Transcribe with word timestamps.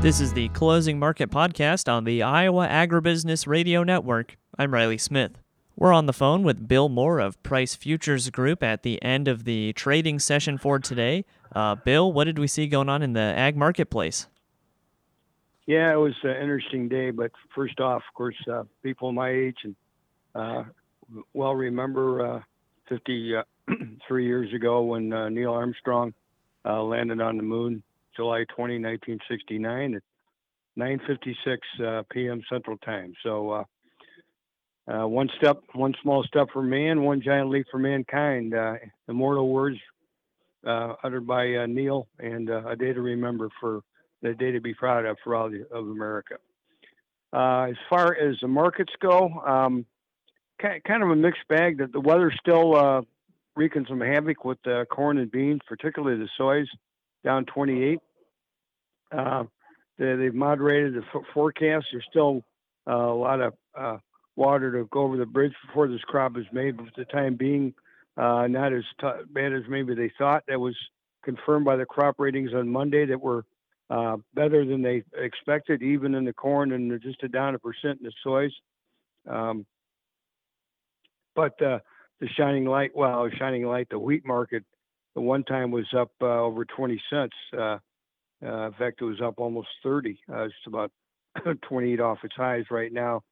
This 0.00 0.18
is 0.18 0.32
the 0.32 0.48
Closing 0.48 0.98
Market 0.98 1.30
Podcast 1.30 1.86
on 1.86 2.04
the 2.04 2.22
Iowa 2.22 2.66
Agribusiness 2.66 3.46
Radio 3.46 3.84
Network. 3.84 4.38
I'm 4.58 4.72
Riley 4.72 4.96
Smith. 4.96 5.32
We're 5.76 5.92
on 5.92 6.06
the 6.06 6.14
phone 6.14 6.42
with 6.42 6.66
Bill 6.66 6.88
Moore 6.88 7.18
of 7.18 7.40
Price 7.42 7.74
Futures 7.74 8.30
Group 8.30 8.62
at 8.62 8.82
the 8.82 9.00
end 9.02 9.28
of 9.28 9.44
the 9.44 9.74
trading 9.74 10.18
session 10.18 10.56
for 10.56 10.78
today. 10.78 11.26
Uh, 11.54 11.74
Bill, 11.74 12.10
what 12.10 12.24
did 12.24 12.38
we 12.38 12.46
see 12.46 12.66
going 12.66 12.88
on 12.88 13.02
in 13.02 13.12
the 13.12 13.20
ag 13.20 13.58
marketplace? 13.58 14.26
Yeah, 15.66 15.92
it 15.92 15.96
was 15.96 16.14
an 16.22 16.30
interesting 16.30 16.88
day. 16.88 17.10
But 17.10 17.32
first 17.54 17.78
off, 17.78 18.02
of 18.08 18.14
course, 18.14 18.36
uh, 18.50 18.62
people 18.82 19.12
my 19.12 19.28
age 19.28 19.58
and 19.64 19.76
uh, 20.34 20.64
well 21.34 21.54
remember 21.54 22.36
uh, 22.36 22.40
53 22.88 24.24
years 24.26 24.50
ago 24.54 24.80
when 24.80 25.12
uh, 25.12 25.28
Neil 25.28 25.52
Armstrong 25.52 26.14
uh, 26.64 26.82
landed 26.82 27.20
on 27.20 27.36
the 27.36 27.42
moon, 27.42 27.82
July 28.16 28.44
20, 28.54 28.74
1969, 28.74 29.94
at 29.94 30.02
9:56 30.78 31.56
uh, 31.84 32.02
p.m. 32.10 32.42
Central 32.50 32.76
Time. 32.78 33.12
So. 33.22 33.50
Uh, 33.50 33.64
uh, 34.90 35.06
one 35.06 35.28
step, 35.36 35.62
one 35.74 35.94
small 36.02 36.24
step 36.24 36.48
for 36.52 36.62
man, 36.62 37.02
one 37.02 37.22
giant 37.22 37.48
leap 37.48 37.66
for 37.70 37.78
mankind. 37.78 38.54
Uh, 38.54 38.74
immortal 39.08 39.48
words 39.48 39.78
uh, 40.66 40.94
uttered 41.04 41.26
by 41.26 41.64
Neil, 41.66 42.08
and 42.18 42.48
a 42.48 42.74
day 42.74 42.92
to 42.92 43.00
remember 43.00 43.50
for 43.60 43.82
the 44.22 44.34
day 44.34 44.50
to 44.50 44.60
be 44.60 44.74
proud 44.74 45.04
of 45.04 45.16
for 45.22 45.36
all 45.36 45.48
the, 45.48 45.64
of 45.70 45.86
America. 45.86 46.36
As 47.32 47.76
far 47.88 48.16
as 48.16 48.36
the 48.42 48.48
markets 48.48 48.92
go, 49.00 49.28
um, 49.46 49.86
kind, 50.60 51.02
of 51.02 51.10
a 51.10 51.16
mixed 51.16 51.46
bag. 51.48 51.78
That 51.78 51.92
the 51.92 52.00
weather's 52.00 52.36
still 52.40 53.04
wreaking 53.54 53.86
some 53.88 54.00
havoc 54.00 54.44
with 54.44 54.58
corn 54.90 55.18
and 55.18 55.30
beans, 55.30 55.60
particularly 55.68 56.18
the 56.18 56.28
soys, 56.36 56.66
down 57.24 57.44
28. 57.46 57.98
they, 59.12 60.16
they've 60.16 60.34
moderated 60.34 60.94
the 60.94 61.02
f- 61.14 61.22
forecast. 61.34 61.86
There's 61.92 62.04
still 62.10 62.42
a 62.86 62.94
lot 62.94 63.40
of 63.40 63.54
water 64.36 64.72
to 64.72 64.88
go 64.90 65.02
over 65.02 65.16
the 65.16 65.26
bridge 65.26 65.52
before 65.66 65.88
this 65.88 66.00
crop 66.02 66.36
is 66.36 66.46
made. 66.52 66.76
But 66.76 66.86
for 66.86 66.92
the 66.96 67.04
time 67.06 67.36
being, 67.36 67.74
uh, 68.16 68.46
not 68.48 68.72
as 68.72 68.84
t- 69.00 69.08
bad 69.30 69.52
as 69.52 69.62
maybe 69.68 69.94
they 69.94 70.12
thought. 70.18 70.44
That 70.48 70.58
was 70.58 70.76
confirmed 71.24 71.64
by 71.64 71.76
the 71.76 71.84
crop 71.84 72.16
ratings 72.18 72.52
on 72.54 72.68
Monday 72.68 73.06
that 73.06 73.20
were 73.20 73.44
uh, 73.90 74.16
better 74.34 74.64
than 74.64 74.82
they 74.82 75.02
expected, 75.16 75.82
even 75.82 76.14
in 76.14 76.24
the 76.24 76.32
corn, 76.32 76.72
and 76.72 77.00
just 77.02 77.22
a 77.22 77.28
down 77.28 77.54
a 77.54 77.58
percent 77.58 78.00
in 78.00 78.04
the 78.04 78.12
soys. 78.22 78.52
Um, 79.28 79.66
but 81.34 81.60
uh, 81.62 81.78
the 82.20 82.28
shining 82.36 82.64
light, 82.64 82.92
well, 82.94 83.28
shining 83.38 83.66
light, 83.66 83.88
the 83.90 83.98
wheat 83.98 84.26
market, 84.26 84.64
the 85.14 85.20
one 85.20 85.44
time 85.44 85.70
was 85.70 85.86
up 85.96 86.12
uh, 86.22 86.26
over 86.26 86.64
20 86.64 87.00
cents. 87.10 87.34
Uh, 87.56 87.78
uh, 88.42 88.66
in 88.66 88.72
fact, 88.78 89.02
it 89.02 89.04
was 89.04 89.20
up 89.20 89.34
almost 89.38 89.68
30. 89.82 90.18
it's 90.28 90.54
about 90.66 90.90
28 91.62 92.00
off 92.00 92.18
its 92.24 92.34
highs 92.36 92.64
right 92.70 92.92
now 92.92 93.22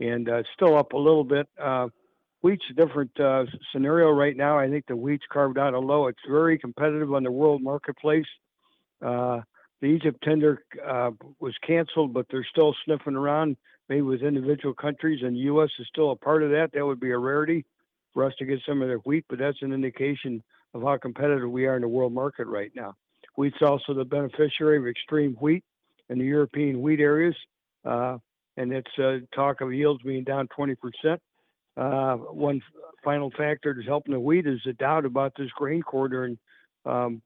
and 0.00 0.28
uh, 0.28 0.42
still 0.54 0.76
up 0.76 0.92
a 0.92 0.96
little 0.96 1.24
bit. 1.24 1.48
Uh, 1.60 1.88
wheat's 2.42 2.64
a 2.70 2.74
different 2.74 3.18
uh, 3.18 3.44
scenario 3.72 4.10
right 4.10 4.36
now. 4.36 4.58
I 4.58 4.68
think 4.68 4.86
the 4.86 4.96
wheat's 4.96 5.24
carved 5.32 5.58
out 5.58 5.74
a 5.74 5.78
low. 5.78 6.08
It's 6.08 6.18
very 6.28 6.58
competitive 6.58 7.12
on 7.12 7.22
the 7.22 7.30
world 7.30 7.62
marketplace. 7.62 8.26
Uh, 9.04 9.40
the 9.80 9.86
Egypt 9.88 10.22
tender 10.22 10.62
uh, 10.86 11.10
was 11.40 11.54
canceled, 11.66 12.14
but 12.14 12.26
they're 12.30 12.46
still 12.50 12.74
sniffing 12.84 13.16
around, 13.16 13.56
maybe 13.88 14.02
with 14.02 14.22
individual 14.22 14.74
countries, 14.74 15.20
and 15.22 15.36
the 15.36 15.40
U.S. 15.40 15.70
is 15.78 15.86
still 15.88 16.10
a 16.10 16.16
part 16.16 16.42
of 16.42 16.50
that. 16.50 16.70
That 16.72 16.86
would 16.86 17.00
be 17.00 17.10
a 17.10 17.18
rarity 17.18 17.64
for 18.12 18.24
us 18.24 18.32
to 18.38 18.46
get 18.46 18.60
some 18.66 18.80
of 18.80 18.88
their 18.88 18.98
wheat, 18.98 19.24
but 19.28 19.38
that's 19.38 19.60
an 19.62 19.72
indication 19.72 20.42
of 20.74 20.82
how 20.82 20.96
competitive 20.98 21.50
we 21.50 21.66
are 21.66 21.76
in 21.76 21.82
the 21.82 21.88
world 21.88 22.12
market 22.12 22.46
right 22.46 22.72
now. 22.74 22.94
Wheat's 23.36 23.62
also 23.62 23.94
the 23.94 24.04
beneficiary 24.04 24.78
of 24.78 24.86
extreme 24.86 25.34
wheat 25.40 25.64
in 26.08 26.18
the 26.18 26.24
European 26.24 26.82
wheat 26.82 27.00
areas. 27.00 27.34
Uh, 27.84 28.18
and 28.56 28.72
it's 28.72 28.98
uh, 28.98 29.18
talk 29.34 29.60
of 29.60 29.72
yields 29.72 30.02
being 30.02 30.24
down 30.24 30.48
20%. 30.56 30.76
Uh, 31.76 32.16
one 32.16 32.60
final 33.02 33.30
factor 33.36 33.74
that's 33.74 33.86
helping 33.86 34.14
the 34.14 34.20
wheat 34.20 34.46
is 34.46 34.60
the 34.64 34.72
doubt 34.74 35.04
about 35.04 35.32
this 35.36 35.50
grain 35.56 35.82
corridor 35.82 36.26
in 36.26 36.38
um, 36.86 37.22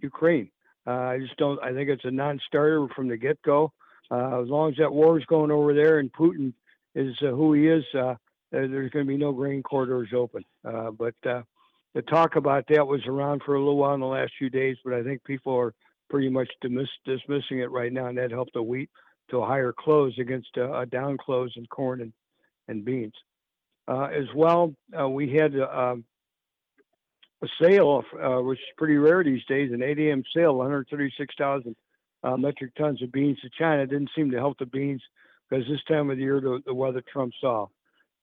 Ukraine. 0.00 0.50
Uh, 0.86 0.92
I 0.92 1.18
just 1.18 1.36
don't. 1.36 1.62
I 1.62 1.74
think 1.74 1.90
it's 1.90 2.04
a 2.06 2.10
non-starter 2.10 2.88
from 2.96 3.08
the 3.08 3.18
get-go. 3.18 3.72
Uh, 4.10 4.40
as 4.40 4.48
long 4.48 4.70
as 4.70 4.76
that 4.78 4.92
war 4.92 5.18
is 5.18 5.26
going 5.26 5.50
over 5.50 5.74
there 5.74 5.98
and 5.98 6.12
Putin 6.12 6.54
is 6.94 7.14
uh, 7.22 7.26
who 7.26 7.52
he 7.52 7.68
is, 7.68 7.84
uh, 7.94 8.14
there's 8.50 8.90
going 8.90 9.04
to 9.04 9.08
be 9.08 9.18
no 9.18 9.32
grain 9.32 9.62
corridors 9.62 10.08
open. 10.14 10.44
but 10.62 11.14
the 11.94 12.02
talk 12.02 12.36
about 12.36 12.64
that 12.68 12.86
was 12.86 13.04
around 13.06 13.42
for 13.44 13.54
a 13.54 13.58
little 13.58 13.76
while 13.76 13.94
in 13.94 14.00
the 14.00 14.06
last 14.06 14.32
few 14.38 14.50
days, 14.50 14.76
but 14.84 14.94
I 14.94 15.02
think 15.02 15.24
people 15.24 15.54
are 15.56 15.74
pretty 16.08 16.28
much 16.28 16.48
dismiss, 16.60 16.88
dismissing 17.04 17.60
it 17.60 17.70
right 17.70 17.92
now, 17.92 18.06
and 18.06 18.18
that 18.18 18.30
helped 18.30 18.54
the 18.54 18.62
wheat 18.62 18.90
to 19.30 19.38
a 19.38 19.46
higher 19.46 19.72
close 19.76 20.12
against 20.18 20.56
a, 20.56 20.80
a 20.80 20.86
down 20.86 21.16
close 21.16 21.52
in 21.56 21.66
corn 21.66 22.00
and, 22.00 22.12
and 22.68 22.84
beans. 22.84 23.14
Uh, 23.88 24.04
as 24.04 24.26
well, 24.34 24.74
uh, 24.98 25.08
we 25.08 25.32
had 25.32 25.58
uh, 25.58 25.96
a 27.42 27.48
sale, 27.60 28.04
uh, 28.22 28.40
which 28.40 28.58
is 28.58 28.64
pretty 28.76 28.96
rare 28.96 29.24
these 29.24 29.44
days, 29.48 29.72
an 29.72 29.82
8 29.82 29.98
a.m. 29.98 30.22
sale, 30.34 30.54
136,000 30.54 31.74
uh, 32.22 32.36
metric 32.36 32.72
tons 32.76 33.02
of 33.02 33.10
beans 33.10 33.38
to 33.40 33.50
China. 33.58 33.86
Didn't 33.86 34.10
seem 34.14 34.30
to 34.30 34.36
help 34.36 34.58
the 34.58 34.66
beans 34.66 35.02
because 35.48 35.64
this 35.68 35.82
time 35.88 36.10
of 36.10 36.18
the 36.18 36.22
year 36.22 36.40
the, 36.40 36.60
the 36.66 36.74
weather 36.74 37.02
trumps 37.12 37.38
all. 37.42 37.72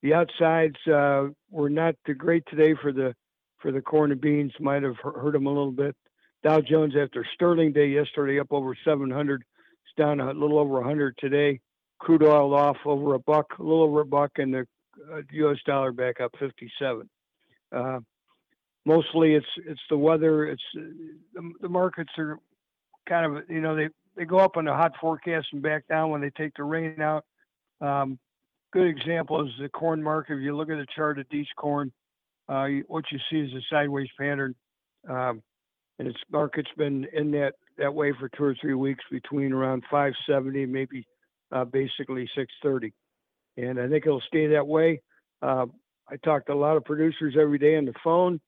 The 0.03 0.13
outsides 0.13 0.75
uh, 0.87 1.27
were 1.49 1.69
not 1.69 1.95
great 2.17 2.43
today 2.47 2.75
for 2.81 2.91
the 2.91 3.15
for 3.61 3.71
the 3.71 3.81
corn 3.81 4.11
and 4.11 4.21
beans. 4.21 4.53
Might 4.59 4.83
have 4.83 4.97
hurt 4.97 5.33
them 5.33 5.47
a 5.47 5.49
little 5.51 5.71
bit. 5.71 5.95
Dow 6.43 6.61
Jones 6.61 6.93
after 7.01 7.25
Sterling 7.33 7.73
Day 7.73 7.87
yesterday 7.87 8.39
up 8.39 8.51
over 8.51 8.75
700 8.85 9.41
It's 9.41 9.95
down 9.97 10.19
a 10.19 10.31
little 10.31 10.59
over 10.59 10.75
100 10.75 11.17
today. 11.17 11.59
Crude 11.99 12.23
oil 12.23 12.53
off 12.53 12.77
over 12.85 13.15
a 13.15 13.19
buck, 13.19 13.47
a 13.57 13.63
little 13.63 13.83
over 13.83 14.01
a 14.01 14.05
buck, 14.05 14.31
and 14.37 14.53
the 14.53 14.67
uh, 15.11 15.21
U.S. 15.31 15.57
dollar 15.65 15.91
back 15.91 16.21
up 16.21 16.31
57. 16.39 17.09
Uh, 17.71 17.99
mostly, 18.85 19.33
it's 19.33 19.47
it's 19.65 19.81
the 19.89 19.97
weather. 19.97 20.45
It's 20.45 20.61
uh, 20.77 20.81
the, 21.33 21.51
the 21.61 21.69
markets 21.69 22.11
are 22.19 22.37
kind 23.09 23.37
of 23.37 23.49
you 23.49 23.61
know 23.61 23.75
they 23.75 23.89
they 24.15 24.25
go 24.25 24.37
up 24.37 24.57
on 24.57 24.67
a 24.67 24.75
hot 24.75 24.93
forecast 25.01 25.47
and 25.53 25.61
back 25.61 25.87
down 25.87 26.11
when 26.11 26.21
they 26.21 26.29
take 26.31 26.53
the 26.55 26.63
rain 26.63 27.01
out. 27.01 27.25
Um, 27.81 28.19
good 28.71 28.87
example 28.87 29.43
is 29.45 29.51
the 29.59 29.69
corn 29.69 30.01
market. 30.01 30.33
If 30.33 30.41
you 30.41 30.55
look 30.55 30.69
at 30.69 30.77
the 30.77 30.87
chart 30.95 31.19
of 31.19 31.25
these 31.31 31.47
corn, 31.57 31.91
uh, 32.49 32.67
what 32.87 33.05
you 33.11 33.19
see 33.29 33.39
is 33.39 33.53
a 33.53 33.61
sideways 33.69 34.07
pattern, 34.19 34.55
um, 35.09 35.41
and 35.99 36.07
its 36.07 36.19
market's 36.31 36.69
been 36.77 37.07
in 37.13 37.31
that 37.31 37.53
that 37.77 37.93
way 37.93 38.13
for 38.19 38.29
two 38.29 38.43
or 38.43 38.55
three 38.59 38.73
weeks 38.73 39.03
between 39.11 39.53
around 39.53 39.83
570, 39.91 40.65
maybe 40.65 41.05
uh, 41.51 41.65
basically 41.65 42.27
630. 42.35 42.93
And 43.57 43.79
I 43.79 43.87
think 43.87 44.05
it'll 44.05 44.21
stay 44.27 44.47
that 44.47 44.67
way. 44.67 45.01
Uh, 45.41 45.67
I 46.09 46.15
talk 46.23 46.45
to 46.47 46.53
a 46.53 46.55
lot 46.55 46.77
of 46.77 46.85
producers 46.85 47.35
every 47.39 47.57
day 47.57 47.75
on 47.77 47.85
the 47.85 47.93
phone. 48.03 48.39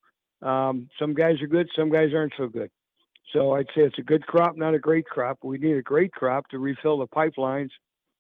Um, 0.41 0.87
some 0.97 1.13
guys 1.13 1.41
are 1.41 1.47
good, 1.47 1.67
some 1.75 1.91
guys 1.91 2.09
aren't 2.13 2.33
so 2.37 2.47
good. 2.47 2.69
So 3.33 3.53
I'd 3.53 3.67
say 3.75 3.81
it's 3.81 3.99
a 3.99 4.03
good 4.03 4.25
crop, 4.25 4.57
not 4.57 4.73
a 4.73 4.79
great 4.79 5.05
crop. 5.05 5.37
We 5.43 5.57
need 5.57 5.77
a 5.77 5.83
great 5.83 6.11
crop 6.11 6.47
to 6.49 6.57
refill 6.57 6.97
the 6.97 7.07
pipelines, 7.07 7.69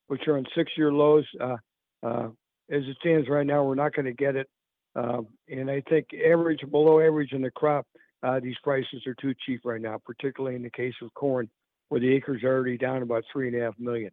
which 0.07 0.27
are 0.27 0.37
on 0.37 0.45
six-year 0.55 0.91
lows. 0.91 1.25
Uh, 1.39 1.57
uh 2.03 2.27
as 2.71 2.83
it 2.83 2.97
stands 2.99 3.27
right 3.27 3.47
now, 3.47 3.63
we're 3.63 3.73
not 3.73 3.95
going 3.95 4.05
to 4.05 4.13
get 4.13 4.35
it. 4.35 4.47
Uh, 4.95 5.21
and 5.49 5.69
I 5.69 5.81
think 5.89 6.07
average, 6.13 6.61
below 6.69 6.99
average 6.99 7.31
in 7.31 7.41
the 7.41 7.51
crop 7.51 7.85
uh, 8.21 8.39
these 8.39 8.55
prices 8.63 9.05
are 9.07 9.15
too 9.15 9.33
cheap 9.45 9.61
right 9.63 9.81
now, 9.81 9.99
particularly 10.05 10.55
in 10.55 10.63
the 10.63 10.69
case 10.69 10.93
of 11.01 11.13
corn, 11.13 11.49
where 11.87 12.01
the 12.01 12.13
acres 12.13 12.43
are 12.43 12.53
already 12.53 12.77
down 12.77 13.01
about 13.01 13.23
three 13.31 13.47
and 13.47 13.55
a 13.55 13.63
half 13.63 13.79
million. 13.79 14.11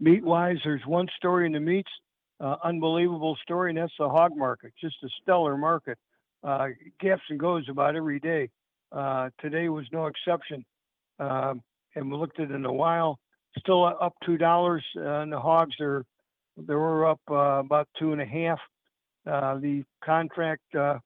Meat 0.00 0.24
wise, 0.24 0.56
there's 0.64 0.84
one 0.86 1.06
story 1.16 1.46
in 1.46 1.52
the 1.52 1.60
meats, 1.60 1.90
uh, 2.40 2.56
unbelievable 2.64 3.36
story, 3.42 3.70
and 3.70 3.78
that's 3.78 3.92
the 3.98 4.08
hog 4.08 4.36
market, 4.36 4.72
just 4.80 4.96
a 5.04 5.08
stellar 5.22 5.56
market. 5.56 5.98
Uh, 6.42 6.68
gaps 6.98 7.22
and 7.30 7.38
goes 7.38 7.68
about 7.68 7.94
every 7.94 8.18
day. 8.18 8.48
Uh, 8.90 9.30
today 9.40 9.68
was 9.68 9.86
no 9.92 10.06
exception. 10.06 10.64
Um, 11.20 11.62
and 11.94 12.10
we 12.10 12.16
looked 12.16 12.40
at 12.40 12.50
it 12.50 12.54
in 12.54 12.64
a 12.64 12.72
while, 12.72 13.18
still 13.58 13.84
up 13.84 14.14
two 14.24 14.38
dollars. 14.38 14.84
Uh, 14.96 15.20
and 15.20 15.32
the 15.32 15.38
hogs 15.38 15.76
are 15.80 16.04
they 16.56 16.74
were 16.74 17.06
up 17.06 17.20
uh, 17.30 17.60
about 17.60 17.88
two 17.98 18.12
and 18.12 18.20
a 18.20 18.26
half. 18.26 18.58
Uh, 19.26 19.58
the 19.58 19.84
contract 20.04 20.74
uh, 20.74 20.98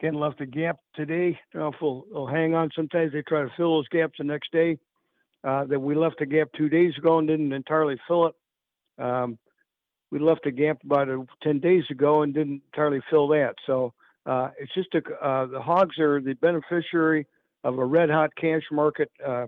Ken 0.00 0.14
left 0.14 0.40
a 0.40 0.46
gap 0.46 0.78
today. 0.94 1.38
If 1.54 1.74
we'll, 1.80 2.04
we'll 2.10 2.26
hang 2.26 2.54
on. 2.54 2.70
Sometimes 2.74 3.12
they 3.12 3.22
try 3.22 3.42
to 3.42 3.50
fill 3.56 3.76
those 3.76 3.88
gaps 3.88 4.14
the 4.18 4.24
next 4.24 4.52
day. 4.52 4.78
Uh, 5.44 5.64
that 5.64 5.78
we 5.78 5.94
left 5.94 6.20
a 6.20 6.26
gap 6.26 6.48
two 6.56 6.68
days 6.68 6.92
ago 6.98 7.18
and 7.18 7.28
didn't 7.28 7.52
entirely 7.52 7.96
fill 8.08 8.26
it. 8.26 8.34
Um, 8.98 9.38
we 10.10 10.18
left 10.18 10.46
a 10.46 10.50
gap 10.50 10.78
about 10.84 11.08
a, 11.08 11.24
10 11.42 11.60
days 11.60 11.84
ago 11.90 12.22
and 12.22 12.34
didn't 12.34 12.62
entirely 12.72 13.00
fill 13.10 13.28
that. 13.28 13.54
So 13.64 13.92
uh, 14.24 14.50
it's 14.58 14.74
just 14.74 14.88
a, 14.94 15.02
uh, 15.24 15.46
the 15.46 15.60
hogs 15.60 15.98
are 15.98 16.20
the 16.20 16.34
beneficiary 16.34 17.26
of 17.62 17.78
a 17.78 17.84
red 17.84 18.10
hot 18.10 18.30
cash 18.34 18.62
market. 18.72 19.10
Uh, 19.24 19.46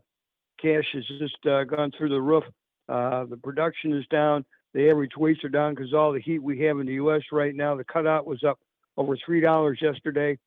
cash 0.60 0.84
has 0.92 1.04
just 1.18 1.44
uh, 1.46 1.64
gone 1.64 1.90
through 1.96 2.10
the 2.10 2.20
roof. 2.20 2.44
Uh, 2.88 3.24
the 3.24 3.36
production 3.36 3.92
is 3.92 4.06
down. 4.06 4.44
The 4.74 4.90
average 4.90 5.16
weights 5.16 5.44
are 5.44 5.48
down 5.48 5.74
because 5.74 5.92
all 5.94 6.12
the 6.12 6.20
heat 6.20 6.42
we 6.42 6.60
have 6.60 6.78
in 6.78 6.86
the 6.86 6.94
U.S. 6.94 7.22
right 7.32 7.54
now. 7.54 7.74
The 7.74 7.84
cutout 7.84 8.26
was 8.26 8.44
up 8.44 8.58
over 8.96 9.16
three 9.24 9.40
dollars 9.40 9.78
yesterday, 9.80 10.38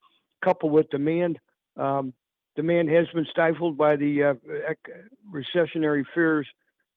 coupled 0.44 0.72
with 0.72 0.90
demand. 0.90 1.40
Um, 1.78 2.14
demand 2.56 2.90
has 2.90 3.08
been 3.14 3.26
stifled 3.32 3.78
by 3.78 3.96
the 3.96 4.24
uh, 4.24 4.34
recessionary 5.32 6.06
fears. 6.14 6.48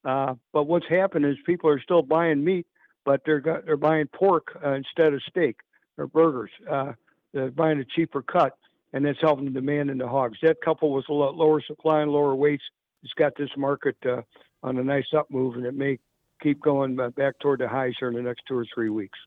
Uh, 0.04 0.34
but 0.52 0.64
what's 0.64 0.88
happened 0.88 1.24
is 1.24 1.36
people 1.46 1.70
are 1.70 1.80
still 1.80 2.02
buying 2.02 2.44
meat, 2.44 2.66
but 3.04 3.22
they're 3.24 3.40
got, 3.40 3.64
they're 3.64 3.76
buying 3.76 4.06
pork 4.08 4.48
uh, 4.64 4.72
instead 4.72 5.14
of 5.14 5.22
steak 5.28 5.56
or 5.96 6.06
burgers. 6.06 6.50
Uh, 6.70 6.92
they're 7.32 7.50
buying 7.50 7.80
a 7.80 7.84
cheaper 7.84 8.22
cut, 8.22 8.56
and 8.92 9.04
that's 9.04 9.20
helping 9.20 9.46
the 9.46 9.50
demand 9.50 9.90
in 9.90 9.98
the 9.98 10.08
hogs. 10.08 10.38
That 10.42 10.60
coupled 10.62 10.94
with 10.94 11.08
a 11.08 11.12
lot 11.12 11.34
lower 11.34 11.62
supply 11.62 12.02
and 12.02 12.12
lower 12.12 12.34
weights, 12.34 12.64
it's 13.02 13.14
got 13.14 13.36
this 13.36 13.50
market 13.56 13.96
uh, 14.06 14.22
on 14.62 14.78
a 14.78 14.84
nice 14.84 15.06
up 15.16 15.30
move, 15.30 15.56
and 15.56 15.66
it 15.66 15.74
may 15.74 15.98
keep 16.44 16.60
going 16.60 16.94
back 16.94 17.38
toward 17.40 17.58
the 17.60 17.68
highs 17.68 17.94
here 17.98 18.08
in 18.08 18.14
the 18.14 18.22
next 18.22 18.42
two 18.46 18.56
or 18.56 18.66
three 18.72 18.90
weeks. 18.90 19.18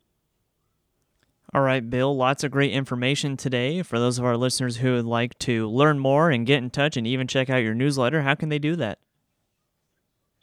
All 1.54 1.62
right, 1.62 1.90
Bill, 1.90 2.16
lots 2.16 2.44
of 2.44 2.52
great 2.52 2.72
information 2.72 3.36
today. 3.38 3.82
For 3.82 4.00
those 4.00 4.20
of 4.20 4.26
our 4.26 4.38
listeners 4.38 4.78
who 4.78 4.94
would 4.94 5.06
like 5.06 5.40
to 5.40 5.68
learn 5.68 5.98
more 5.98 6.30
and 6.30 6.46
get 6.46 6.58
in 6.58 6.70
touch 6.70 6.98
and 6.98 7.08
even 7.08 7.26
check 7.26 7.50
out 7.50 7.58
your 7.58 7.74
newsletter, 7.74 8.22
how 8.22 8.36
can 8.36 8.50
they 8.50 8.60
do 8.60 8.76
that? 8.76 9.00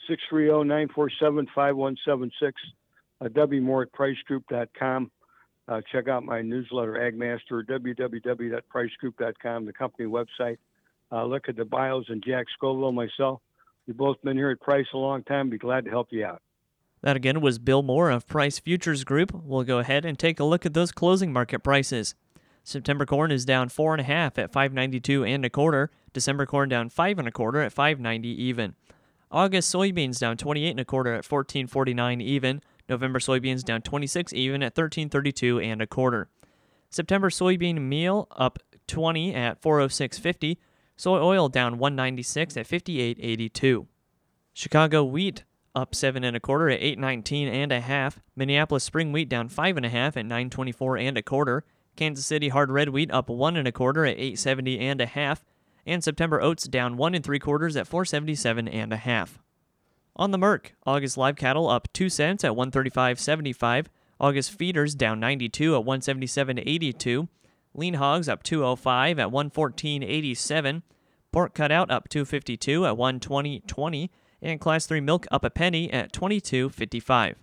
630 0.08 0.66
947 0.68 1.46
5176, 1.54 2.60
WMoore 3.22 3.82
at 3.82 3.92
pricegroup.com. 3.92 5.10
Uh, 5.66 5.80
check 5.92 6.08
out 6.08 6.24
my 6.24 6.42
newsletter, 6.42 6.92
Agmaster, 6.94 7.64
www.pricegroup.com, 7.66 9.64
the 9.64 9.72
company 9.72 10.08
website. 10.08 10.58
Uh, 11.12 11.24
look 11.24 11.48
at 11.48 11.56
the 11.56 11.64
bios 11.64 12.04
and 12.08 12.22
Jack 12.26 12.46
Scoville, 12.54 12.92
myself. 12.92 13.40
We've 13.86 13.96
both 13.96 14.20
been 14.22 14.36
here 14.36 14.50
at 14.50 14.60
Price 14.60 14.86
a 14.94 14.98
long 14.98 15.22
time. 15.24 15.50
Be 15.50 15.58
glad 15.58 15.84
to 15.84 15.90
help 15.90 16.08
you 16.10 16.24
out. 16.24 16.42
That 17.04 17.16
again 17.16 17.42
was 17.42 17.58
Bill 17.58 17.82
Moore 17.82 18.08
of 18.08 18.26
Price 18.26 18.58
Futures 18.58 19.04
Group. 19.04 19.30
We'll 19.34 19.62
go 19.62 19.78
ahead 19.78 20.06
and 20.06 20.18
take 20.18 20.40
a 20.40 20.44
look 20.44 20.64
at 20.64 20.72
those 20.72 20.90
closing 20.90 21.34
market 21.34 21.58
prices. 21.58 22.14
September 22.62 23.04
corn 23.04 23.30
is 23.30 23.44
down 23.44 23.68
four 23.68 23.92
and 23.92 24.00
a 24.00 24.04
half 24.04 24.38
at 24.38 24.50
592 24.50 25.22
and 25.22 25.44
a 25.44 25.50
quarter. 25.50 25.90
December 26.14 26.46
corn 26.46 26.70
down 26.70 26.88
five 26.88 27.18
and 27.18 27.28
a 27.28 27.30
quarter 27.30 27.60
at 27.60 27.74
590 27.74 28.30
even. 28.42 28.74
August 29.30 29.70
soybeans 29.70 30.18
down 30.18 30.38
28 30.38 30.70
and 30.70 30.80
a 30.80 30.84
quarter 30.86 31.10
at 31.10 31.30
1449 31.30 32.22
even. 32.22 32.62
November 32.88 33.18
soybeans 33.18 33.62
down 33.62 33.82
26 33.82 34.32
even 34.32 34.62
at 34.62 34.72
1332 34.72 35.60
and 35.60 35.82
a 35.82 35.86
quarter. 35.86 36.30
September 36.88 37.28
soybean 37.28 37.82
meal 37.82 38.28
up 38.30 38.58
20 38.86 39.34
at 39.34 39.60
406.50. 39.60 40.56
Soy 40.96 41.18
oil 41.18 41.50
down 41.50 41.76
196 41.76 42.56
at 42.56 42.66
58.82. 42.66 43.86
Chicago 44.54 45.04
wheat 45.04 45.44
up 45.74 45.94
seven 45.94 46.24
and 46.24 46.36
a 46.36 46.40
quarter 46.40 46.68
at 46.68 46.80
eight 46.80 46.98
nineteen 46.98 47.48
and 47.48 47.72
a 47.72 47.80
half. 47.80 48.20
Minneapolis 48.36 48.84
spring 48.84 49.12
wheat 49.12 49.28
down 49.28 49.48
five 49.48 49.76
and 49.76 49.84
a 49.84 49.88
half 49.90 50.16
at 50.16 50.26
nine 50.26 50.50
twenty 50.50 50.72
four 50.72 50.96
and 50.96 51.18
a 51.18 51.22
quarter. 51.22 51.64
Kansas 51.96 52.26
City 52.26 52.48
hard 52.48 52.70
red 52.70 52.88
wheat 52.88 53.10
up 53.10 53.28
one 53.28 53.56
and 53.56 53.68
a 53.68 53.72
quarter 53.72 54.04
at 54.04 54.18
eight 54.18 54.38
seventy 54.38 54.78
and 54.78 55.00
a 55.00 55.06
half. 55.06 55.44
And 55.86 56.02
September 56.02 56.40
oats 56.40 56.66
down 56.66 56.96
one 56.96 57.14
and 57.14 57.24
three 57.24 57.38
quarters 57.38 57.76
at 57.76 57.86
four 57.86 58.04
seventy 58.04 58.34
seven 58.34 58.66
and 58.66 58.92
a 58.92 58.96
half. 58.96 59.38
On 60.16 60.30
the 60.30 60.38
Merc, 60.38 60.74
August 60.86 61.16
live 61.16 61.36
cattle 61.36 61.68
up 61.68 61.92
two 61.92 62.08
cents 62.08 62.44
at 62.44 62.56
one 62.56 62.70
thirty 62.70 62.90
five 62.90 63.18
seventy 63.18 63.52
five. 63.52 63.88
August 64.20 64.52
feeders 64.52 64.94
down 64.94 65.18
ninety 65.18 65.48
two 65.48 65.74
at 65.74 65.84
one 65.84 66.00
seventy 66.00 66.26
seven 66.26 66.58
eighty 66.58 66.92
two. 66.92 67.28
Lean 67.74 67.94
hogs 67.94 68.28
up 68.28 68.42
two 68.44 68.64
oh 68.64 68.76
five 68.76 69.18
at 69.18 69.32
one 69.32 69.50
fourteen 69.50 70.02
eighty 70.02 70.34
seven. 70.34 70.84
Pork 71.32 71.52
cutout 71.52 71.90
up 71.90 72.08
two 72.08 72.24
fifty 72.24 72.56
two 72.56 72.86
at 72.86 72.96
one 72.96 73.18
twenty 73.18 73.60
twenty 73.66 74.10
and 74.44 74.60
Class 74.60 74.86
3 74.86 75.00
milk 75.00 75.26
up 75.30 75.44
a 75.44 75.50
penny 75.50 75.92
at 75.92 76.12
22.55. 76.12 77.34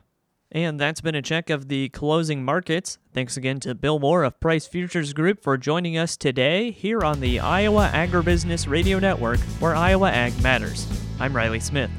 And 0.53 0.79
that's 0.79 0.99
been 0.99 1.15
a 1.15 1.21
check 1.21 1.49
of 1.49 1.69
the 1.69 1.89
closing 1.89 2.43
markets. 2.43 2.97
Thanks 3.13 3.37
again 3.37 3.61
to 3.61 3.73
Bill 3.73 3.99
Moore 3.99 4.23
of 4.23 4.39
Price 4.39 4.67
Futures 4.67 5.13
Group 5.13 5.41
for 5.41 5.57
joining 5.57 5.97
us 5.97 6.17
today 6.17 6.71
here 6.71 7.01
on 7.01 7.21
the 7.21 7.39
Iowa 7.39 7.89
Agribusiness 7.93 8.69
Radio 8.69 8.99
Network, 8.99 9.39
where 9.59 9.75
Iowa 9.75 10.11
Ag 10.11 10.41
matters. 10.41 10.85
I'm 11.19 11.33
Riley 11.33 11.61
Smith. 11.61 11.91